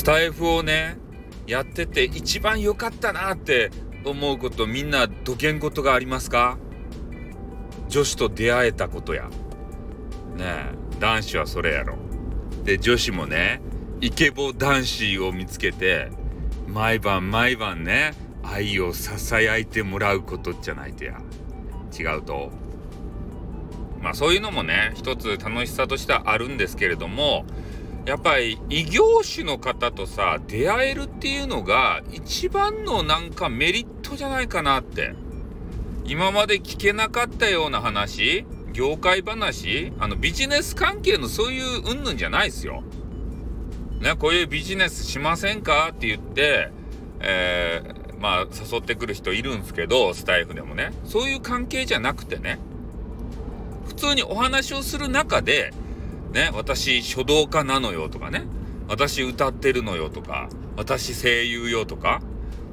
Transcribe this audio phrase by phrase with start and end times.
[0.00, 0.96] スタイフをね
[1.46, 3.70] やってて一番良かったなって
[4.02, 6.56] 思うことみんなどげんことがありますか？
[7.90, 9.28] 女子と出会えたことや。
[9.28, 9.28] ね
[10.40, 11.98] え男子はそれやろ。
[12.64, 13.60] で女子もね
[14.00, 16.10] イケボ男子を見つけて
[16.66, 21.20] 毎晩毎晩ね愛をささやいてもらうことじゃないとや。
[21.92, 22.50] 違うと。
[24.00, 27.44] まあそういうのもね一つ楽しさとしてはあるんですけれども
[28.06, 35.14] やっぱり異業種の方とさ出会えるっていうのが一番のなんかメリットじゃないかなって。
[36.10, 42.82] 今まで聞けなかったような話業界話あのビジネス関係のそういう云々じゃないですよ。
[44.00, 46.70] ね、こういうビジネスしませんかって言って、
[47.20, 50.90] えー、まあ誘ってくる人いるんですけどスタイフでもね。
[51.04, 52.58] そういう関係じゃなくてね。
[53.86, 55.72] 普通にお話をする中で
[56.32, 58.44] ね、私書道家なのよとかね、
[58.88, 62.20] 私歌ってるのよとか、私声優よとか、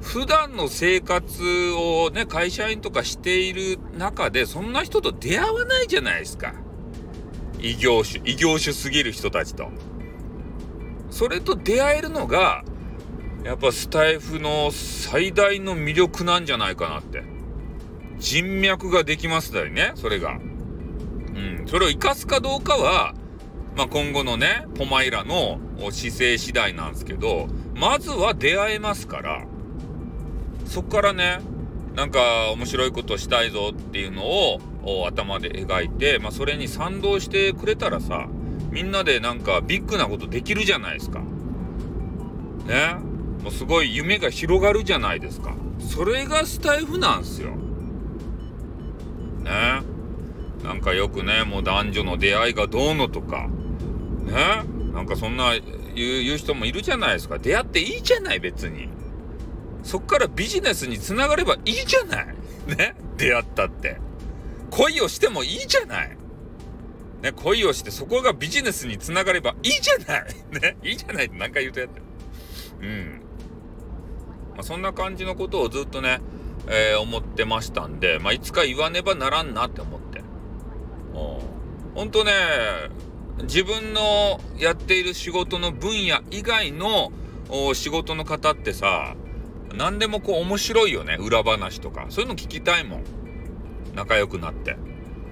[0.00, 6.54] 普段の生活をね、会社員とかしている中で、そんな人と出会わないじゃないですか。
[7.60, 9.68] 異業種、異業種すぎる人たちと。
[11.10, 12.64] それと出会えるのが、
[13.44, 17.22] やっぱスタイフの最大の魅力なんじゃないかなって。
[18.18, 20.32] 人脈ができますだよね、それが。
[20.32, 23.14] うん、それを活かすかどうかは、
[23.76, 25.58] まあ、今後のね、ポマイラの
[25.90, 29.44] 姿勢次第なんですけど、まずは出会えますから、
[30.66, 31.40] そっからね、
[31.94, 34.60] なんか面白いことしたいぞっていうのを
[35.06, 38.28] 頭で描いて、まあ、それに賛同してくれたらさ、
[38.70, 41.20] みんなでなんかビッグなことできるじゃないですか。
[41.20, 42.96] ね。
[43.42, 45.54] もうすごい夢が広がるじゃないですか。
[45.78, 47.50] それがスタイフなんすよ。
[49.42, 49.82] ね。
[50.62, 53.48] なんかよくね、もう男女の出会いがどうのとか、
[54.24, 55.52] ねなんかそんな
[55.94, 57.38] 言う人もいるじゃないですか。
[57.38, 58.88] 出会っていいじゃない、別に。
[59.82, 62.26] そっからビジネスにつながればいいじゃない。
[62.66, 63.98] ね出会ったって。
[64.70, 66.16] 恋をしてもいいじゃない。
[67.22, 70.34] ね、恋をしてそこがビジネスにつながればいいじゃない。
[70.60, 72.00] ね、いいじゃないって何回言うとやって。
[72.80, 73.20] うん。
[74.54, 76.20] まあ、そんな感じのことをずっとね、
[76.68, 80.22] えー、思ってましたんで、まあ、いつか言わねばならんなって思って。
[81.94, 82.32] ほんとね、
[83.42, 87.12] 自分のやっている仕事の分野以外の
[87.74, 89.14] 仕事の方ってさ、
[89.74, 91.16] 何でもこう面白いよね。
[91.18, 92.06] 裏話とか。
[92.10, 93.04] そういうの聞きたいもん。
[93.94, 94.76] 仲良くなって。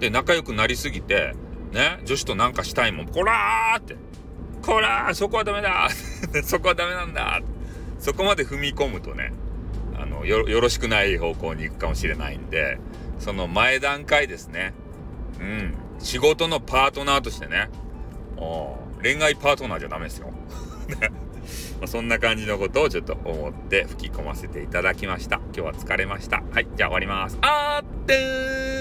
[0.00, 1.34] で、仲良くなりすぎて、
[1.72, 3.06] ね、女子となんかしたいもん。
[3.06, 3.96] こらーって。
[4.62, 5.88] こらーそこはダメだ
[6.44, 7.40] そこはダメなんだ
[7.98, 9.32] そこまで踏み込むとね、
[9.98, 12.78] あのよ、よろしくない方向に行くかもしれないんで、
[13.18, 14.72] その前段階ですね。
[15.38, 15.74] うん。
[15.98, 17.68] 仕事のパートナーとしてね、
[19.02, 20.30] 恋愛パートナーじゃダメですよ。
[21.80, 25.36] まそんな感じのことをちょっと思って吹き込ませていただきました。
[25.36, 26.42] 今日は疲れました。
[26.52, 27.38] はい、じゃあ終わります。
[27.40, 28.79] あーってー